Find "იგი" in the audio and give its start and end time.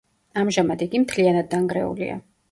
0.85-1.01